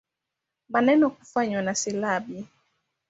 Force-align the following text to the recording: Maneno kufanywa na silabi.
Maneno 0.69 1.09
kufanywa 1.09 1.61
na 1.61 1.75
silabi. 1.75 2.47